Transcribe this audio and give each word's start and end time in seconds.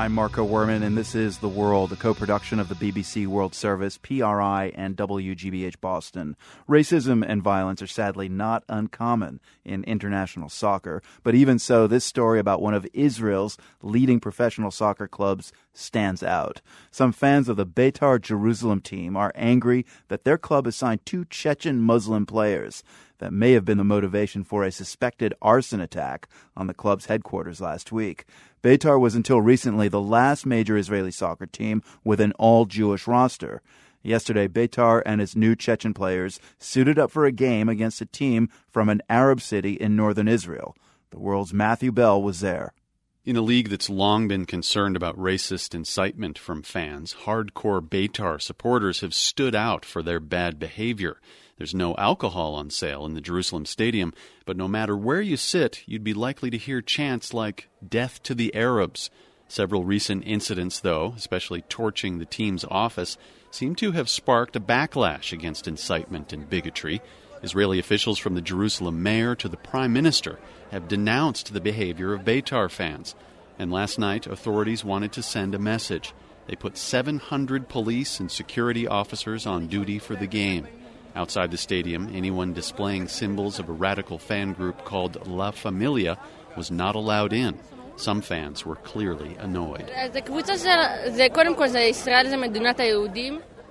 I'm 0.00 0.14
Marco 0.14 0.46
Werman, 0.46 0.82
and 0.82 0.96
this 0.96 1.14
is 1.14 1.40
The 1.40 1.48
World, 1.50 1.92
a 1.92 1.96
co 1.96 2.14
production 2.14 2.58
of 2.58 2.70
the 2.70 2.74
BBC 2.74 3.26
World 3.26 3.54
Service, 3.54 3.98
PRI, 3.98 4.72
and 4.74 4.96
WGBH 4.96 5.78
Boston. 5.82 6.36
Racism 6.66 7.22
and 7.22 7.42
violence 7.42 7.82
are 7.82 7.86
sadly 7.86 8.26
not 8.26 8.64
uncommon 8.66 9.40
in 9.62 9.84
international 9.84 10.48
soccer, 10.48 11.02
but 11.22 11.34
even 11.34 11.58
so, 11.58 11.86
this 11.86 12.06
story 12.06 12.38
about 12.38 12.62
one 12.62 12.72
of 12.72 12.86
Israel's 12.94 13.58
leading 13.82 14.20
professional 14.20 14.70
soccer 14.70 15.06
clubs 15.06 15.52
stands 15.72 16.22
out. 16.22 16.60
Some 16.90 17.12
fans 17.12 17.48
of 17.48 17.56
the 17.56 17.66
Beitar 17.66 18.20
Jerusalem 18.20 18.80
team 18.80 19.16
are 19.16 19.32
angry 19.34 19.86
that 20.08 20.24
their 20.24 20.38
club 20.38 20.64
has 20.66 20.76
signed 20.76 21.04
two 21.04 21.24
Chechen 21.26 21.80
Muslim 21.80 22.26
players 22.26 22.82
that 23.18 23.32
may 23.32 23.52
have 23.52 23.64
been 23.64 23.78
the 23.78 23.84
motivation 23.84 24.42
for 24.44 24.64
a 24.64 24.72
suspected 24.72 25.34
arson 25.40 25.80
attack 25.80 26.28
on 26.56 26.66
the 26.66 26.74
club's 26.74 27.06
headquarters 27.06 27.60
last 27.60 27.92
week. 27.92 28.24
Beitar 28.62 28.98
was 28.98 29.14
until 29.14 29.40
recently 29.40 29.88
the 29.88 30.00
last 30.00 30.44
major 30.44 30.76
Israeli 30.76 31.10
soccer 31.10 31.46
team 31.46 31.82
with 32.04 32.20
an 32.20 32.32
all 32.32 32.64
Jewish 32.66 33.06
roster. 33.06 33.62
Yesterday, 34.02 34.48
Beitar 34.48 35.02
and 35.04 35.20
its 35.20 35.36
new 35.36 35.54
Chechen 35.54 35.92
players 35.92 36.40
suited 36.58 36.98
up 36.98 37.10
for 37.10 37.26
a 37.26 37.32
game 37.32 37.68
against 37.68 38.00
a 38.00 38.06
team 38.06 38.48
from 38.70 38.88
an 38.88 39.02
Arab 39.10 39.40
city 39.40 39.74
in 39.74 39.94
northern 39.94 40.28
Israel. 40.28 40.74
The 41.10 41.18
world's 41.18 41.52
Matthew 41.52 41.92
Bell 41.92 42.22
was 42.22 42.40
there. 42.40 42.72
In 43.22 43.36
a 43.36 43.42
league 43.42 43.68
that's 43.68 43.90
long 43.90 44.28
been 44.28 44.46
concerned 44.46 44.96
about 44.96 45.18
racist 45.18 45.74
incitement 45.74 46.38
from 46.38 46.62
fans, 46.62 47.14
hardcore 47.24 47.86
Beitar 47.86 48.40
supporters 48.40 49.00
have 49.00 49.12
stood 49.12 49.54
out 49.54 49.84
for 49.84 50.02
their 50.02 50.20
bad 50.20 50.58
behavior. 50.58 51.20
There's 51.58 51.74
no 51.74 51.94
alcohol 51.96 52.54
on 52.54 52.70
sale 52.70 53.04
in 53.04 53.12
the 53.12 53.20
Jerusalem 53.20 53.66
Stadium, 53.66 54.14
but 54.46 54.56
no 54.56 54.66
matter 54.66 54.96
where 54.96 55.20
you 55.20 55.36
sit, 55.36 55.82
you'd 55.84 56.02
be 56.02 56.14
likely 56.14 56.48
to 56.48 56.56
hear 56.56 56.80
chants 56.80 57.34
like, 57.34 57.68
Death 57.86 58.22
to 58.22 58.34
the 58.34 58.54
Arabs. 58.54 59.10
Several 59.48 59.84
recent 59.84 60.26
incidents, 60.26 60.80
though, 60.80 61.12
especially 61.14 61.60
torching 61.60 62.18
the 62.18 62.24
team's 62.24 62.64
office, 62.70 63.18
seem 63.50 63.74
to 63.74 63.92
have 63.92 64.08
sparked 64.08 64.56
a 64.56 64.60
backlash 64.60 65.30
against 65.30 65.68
incitement 65.68 66.32
and 66.32 66.48
bigotry. 66.48 67.02
Israeli 67.42 67.78
officials 67.78 68.18
from 68.18 68.34
the 68.34 68.40
Jerusalem 68.40 69.02
mayor 69.02 69.34
to 69.36 69.48
the 69.48 69.56
prime 69.56 69.92
minister 69.92 70.38
have 70.70 70.88
denounced 70.88 71.52
the 71.52 71.60
behavior 71.60 72.12
of 72.12 72.22
Beitar 72.22 72.70
fans. 72.70 73.14
And 73.58 73.72
last 73.72 73.98
night, 73.98 74.26
authorities 74.26 74.84
wanted 74.84 75.12
to 75.12 75.22
send 75.22 75.54
a 75.54 75.58
message. 75.58 76.12
They 76.46 76.56
put 76.56 76.76
700 76.76 77.68
police 77.68 78.20
and 78.20 78.30
security 78.30 78.86
officers 78.86 79.46
on 79.46 79.68
duty 79.68 79.98
for 79.98 80.16
the 80.16 80.26
game. 80.26 80.66
Outside 81.14 81.50
the 81.50 81.56
stadium, 81.56 82.10
anyone 82.14 82.52
displaying 82.52 83.08
symbols 83.08 83.58
of 83.58 83.68
a 83.68 83.72
radical 83.72 84.18
fan 84.18 84.52
group 84.52 84.84
called 84.84 85.26
La 85.26 85.50
Familia 85.50 86.18
was 86.56 86.70
not 86.70 86.94
allowed 86.94 87.32
in. 87.32 87.58
Some 87.96 88.22
fans 88.22 88.64
were 88.64 88.76
clearly 88.76 89.36
annoyed. 89.36 89.90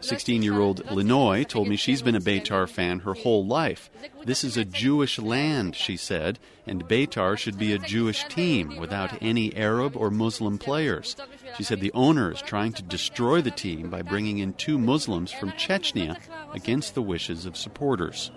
16 0.00 0.42
year 0.42 0.58
old 0.58 0.84
Linoy 0.86 1.46
told 1.46 1.68
me 1.68 1.76
she's 1.76 2.02
been 2.02 2.14
a 2.14 2.20
Beitar 2.20 2.68
fan 2.68 3.00
her 3.00 3.14
whole 3.14 3.46
life. 3.46 3.90
This 4.24 4.44
is 4.44 4.56
a 4.56 4.64
Jewish 4.64 5.18
land, 5.18 5.76
she 5.76 5.96
said, 5.96 6.38
and 6.66 6.88
Beitar 6.88 7.36
should 7.36 7.58
be 7.58 7.72
a 7.72 7.78
Jewish 7.78 8.24
team 8.24 8.76
without 8.78 9.20
any 9.20 9.54
Arab 9.56 9.96
or 9.96 10.10
Muslim 10.10 10.56
players. 10.58 11.16
She 11.56 11.62
said 11.62 11.80
the 11.80 11.92
owner 11.92 12.32
is 12.32 12.40
trying 12.40 12.72
to 12.74 12.82
destroy 12.82 13.42
the 13.42 13.50
team 13.50 13.90
by 13.90 14.02
bringing 14.02 14.38
in 14.38 14.54
two 14.54 14.78
Muslims 14.78 15.32
from 15.32 15.52
Chechnya 15.52 16.16
against 16.54 16.94
the 16.94 17.02
wishes 17.02 17.44
of 17.44 17.56
supporters. 17.56 18.30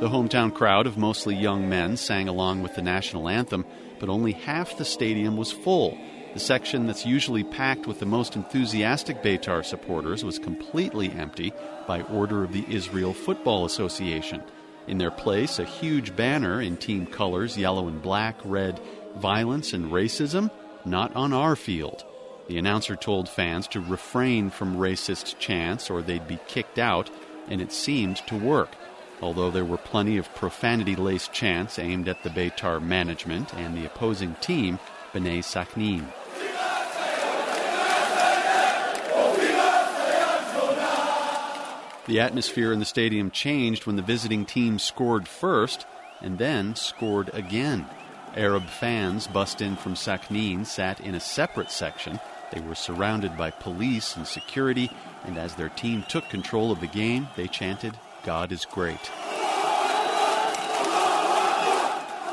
The 0.00 0.10
hometown 0.10 0.52
crowd 0.52 0.86
of 0.86 0.98
mostly 0.98 1.34
young 1.34 1.68
men 1.68 1.96
sang 1.96 2.28
along 2.28 2.62
with 2.62 2.74
the 2.74 2.82
national 2.82 3.28
anthem, 3.28 3.64
but 3.98 4.08
only 4.08 4.32
half 4.32 4.76
the 4.76 4.84
stadium 4.84 5.36
was 5.36 5.50
full. 5.50 5.96
The 6.34 6.40
section 6.40 6.88
that's 6.88 7.06
usually 7.06 7.44
packed 7.44 7.86
with 7.86 8.00
the 8.00 8.06
most 8.06 8.34
enthusiastic 8.34 9.22
Beitar 9.22 9.64
supporters 9.64 10.24
was 10.24 10.40
completely 10.40 11.12
empty 11.12 11.52
by 11.86 12.02
order 12.02 12.42
of 12.42 12.52
the 12.52 12.66
Israel 12.68 13.14
Football 13.14 13.64
Association. 13.64 14.42
In 14.88 14.98
their 14.98 15.12
place, 15.12 15.60
a 15.60 15.64
huge 15.64 16.16
banner 16.16 16.60
in 16.60 16.76
team 16.76 17.06
colors 17.06 17.56
yellow 17.56 17.86
and 17.86 18.02
black 18.02 18.34
read, 18.44 18.80
Violence 19.16 19.72
and 19.72 19.92
racism? 19.92 20.50
Not 20.84 21.14
on 21.14 21.32
our 21.32 21.54
field. 21.54 22.04
The 22.48 22.58
announcer 22.58 22.96
told 22.96 23.28
fans 23.28 23.68
to 23.68 23.80
refrain 23.80 24.50
from 24.50 24.76
racist 24.76 25.38
chants 25.38 25.88
or 25.88 26.02
they'd 26.02 26.26
be 26.26 26.40
kicked 26.48 26.80
out, 26.80 27.10
and 27.46 27.60
it 27.60 27.70
seemed 27.70 28.16
to 28.26 28.36
work. 28.36 28.70
Although 29.22 29.52
there 29.52 29.64
were 29.64 29.78
plenty 29.78 30.16
of 30.16 30.34
profanity 30.34 30.96
laced 30.96 31.32
chants 31.32 31.78
aimed 31.78 32.08
at 32.08 32.24
the 32.24 32.28
Beitar 32.30 32.82
management 32.82 33.54
and 33.54 33.76
the 33.76 33.86
opposing 33.86 34.34
team, 34.40 34.80
Bnei 35.12 35.38
Sakhnin. 35.38 36.04
The 42.06 42.20
atmosphere 42.20 42.70
in 42.70 42.80
the 42.80 42.84
stadium 42.84 43.30
changed 43.30 43.86
when 43.86 43.96
the 43.96 44.02
visiting 44.02 44.44
team 44.44 44.78
scored 44.78 45.26
first 45.26 45.86
and 46.20 46.36
then 46.36 46.76
scored 46.76 47.30
again. 47.32 47.86
Arab 48.36 48.66
fans 48.66 49.26
bussed 49.26 49.62
in 49.62 49.76
from 49.76 49.94
Sakhnin 49.94 50.66
sat 50.66 51.00
in 51.00 51.14
a 51.14 51.20
separate 51.20 51.70
section. 51.70 52.20
They 52.52 52.60
were 52.60 52.74
surrounded 52.74 53.38
by 53.38 53.52
police 53.52 54.16
and 54.16 54.26
security, 54.26 54.90
and 55.24 55.38
as 55.38 55.54
their 55.54 55.70
team 55.70 56.04
took 56.06 56.28
control 56.28 56.70
of 56.70 56.80
the 56.80 56.86
game, 56.86 57.28
they 57.36 57.46
chanted, 57.46 57.96
God 58.22 58.52
is 58.52 58.66
great. 58.66 59.10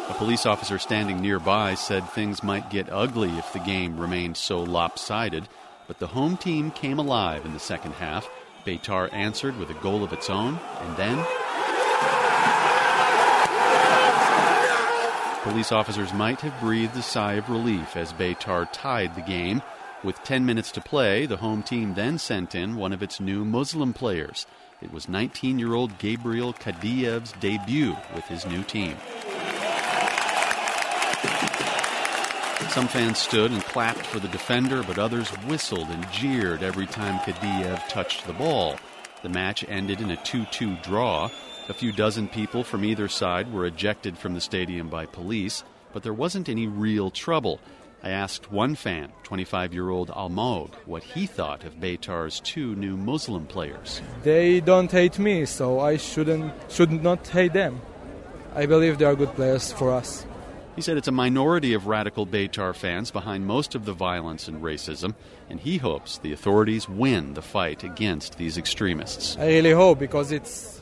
A 0.10 0.14
police 0.18 0.46
officer 0.46 0.80
standing 0.80 1.22
nearby 1.22 1.76
said 1.76 2.10
things 2.10 2.44
might 2.44 2.70
get 2.70 2.92
ugly 2.92 3.30
if 3.38 3.54
the 3.54 3.60
game 3.60 3.98
remained 3.98 4.36
so 4.36 4.62
lopsided, 4.62 5.48
but 5.88 6.00
the 6.00 6.08
home 6.08 6.36
team 6.36 6.72
came 6.72 7.00
alive 7.00 7.46
in 7.46 7.54
the 7.54 7.60
second 7.60 7.94
half 7.94 8.30
Beitar 8.66 9.12
answered 9.14 9.58
with 9.58 9.70
a 9.70 9.76
goal 9.76 10.04
of 10.04 10.14
its 10.14 10.30
own, 10.30 10.60
and 10.82 10.98
then. 10.98 11.26
Police 15.44 15.72
officers 15.72 16.14
might 16.14 16.42
have 16.42 16.60
breathed 16.62 16.96
a 16.96 17.02
sigh 17.02 17.34
of 17.34 17.50
relief 17.50 17.98
as 17.98 18.14
Beitar 18.14 18.68
tied 18.72 19.16
the 19.16 19.22
game. 19.22 19.62
With 20.04 20.24
10 20.24 20.46
minutes 20.46 20.72
to 20.74 20.82
play, 20.82 21.26
the 21.26 21.38
home 21.38 21.64
team 21.64 21.96
then 21.96 22.18
sent 22.18 22.56
in 22.56 22.76
one 22.76 22.94
of 22.94 23.02
its 23.02 23.20
new 23.20 23.44
Muslim 23.44 23.92
players. 23.94 24.46
It 24.82 24.92
was 24.94 25.10
19 25.10 25.60
year 25.60 25.74
old 25.74 25.98
Gabriel 25.98 26.54
Kadiyev's 26.54 27.34
debut 27.34 27.96
with 28.16 28.26
his 28.26 28.46
new 28.46 28.64
team. 28.64 28.98
Some 32.72 32.88
fans 32.88 33.18
stood 33.18 33.52
and 33.52 33.62
clapped 33.66 34.06
for 34.06 34.20
the 34.20 34.30
defender, 34.30 34.82
but 34.82 34.98
others 34.98 35.28
whistled 35.46 35.90
and 35.90 36.10
jeered 36.10 36.64
every 36.64 36.86
time 36.86 37.20
Kadiyev 37.20 37.86
touched 37.90 38.26
the 38.26 38.32
ball. 38.32 38.78
The 39.24 39.28
match 39.28 39.66
ended 39.68 40.00
in 40.00 40.10
a 40.10 40.16
2 40.16 40.46
2 40.46 40.78
draw. 40.82 41.30
A 41.68 41.74
few 41.74 41.92
dozen 41.92 42.30
people 42.30 42.64
from 42.64 42.86
either 42.86 43.10
side 43.10 43.52
were 43.52 43.66
ejected 43.66 44.18
from 44.18 44.36
the 44.36 44.40
stadium 44.40 44.88
by 44.88 45.06
police, 45.06 45.66
but 45.92 46.02
there 46.04 46.14
wasn't 46.14 46.48
any 46.48 46.66
real 46.66 47.12
trouble. 47.12 47.60
I 48.04 48.12
asked 48.12 48.54
one 48.54 48.76
fan, 48.76 49.12
25 49.24 49.74
year 49.74 49.90
old 49.90 50.08
Almog, 50.08 50.74
what 50.86 51.04
he 51.04 51.26
thought 51.26 51.66
of 51.66 51.82
Beitar's 51.82 52.40
two 52.40 52.74
new 52.76 52.96
Muslim 52.96 53.48
players. 53.48 54.02
They 54.24 54.62
don't 54.62 54.90
hate 54.90 55.20
me, 55.20 55.46
so 55.46 55.82
I 55.82 55.98
shouldn't 55.98 56.54
should 56.72 57.04
not 57.04 57.28
hate 57.28 57.52
them. 57.52 57.82
I 58.56 58.66
believe 58.66 58.98
they 58.98 59.04
are 59.04 59.16
good 59.16 59.36
players 59.36 59.74
for 59.74 59.92
us. 59.92 60.26
He 60.76 60.82
said 60.82 60.98
it's 60.98 61.08
a 61.08 61.12
minority 61.12 61.74
of 61.74 61.88
radical 61.88 62.26
Beitar 62.26 62.74
fans 62.74 63.12
behind 63.12 63.46
most 63.46 63.76
of 63.76 63.84
the 63.86 63.94
violence 63.94 64.48
and 64.48 64.62
racism, 64.62 65.16
and 65.50 65.60
he 65.60 65.78
hopes 65.78 66.18
the 66.20 66.32
authorities 66.32 66.88
win 66.88 67.34
the 67.34 67.42
fight 67.42 67.84
against 67.84 68.38
these 68.38 68.58
extremists. 68.58 69.38
I 69.38 69.48
really 69.48 69.74
hope 69.74 70.00
because 70.00 70.32
it's 70.32 70.82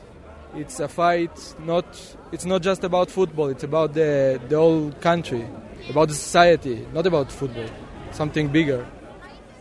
it's 0.54 0.80
a 0.80 0.88
fight 0.88 1.54
not 1.60 1.86
it's 2.32 2.44
not 2.44 2.62
just 2.62 2.84
about 2.84 3.10
football, 3.10 3.48
it's 3.48 3.64
about 3.64 3.94
the 3.94 4.40
the 4.48 4.56
whole 4.56 4.92
country, 5.00 5.44
about 5.88 6.08
the 6.08 6.14
society, 6.14 6.86
not 6.94 7.06
about 7.06 7.32
football. 7.32 7.68
Something 8.12 8.48
bigger. 8.48 8.86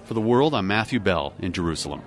For 0.05 0.13
the 0.13 0.21
world, 0.21 0.53
I'm 0.53 0.67
Matthew 0.67 0.99
Bell 0.99 1.33
in 1.39 1.53
Jerusalem. 1.53 2.01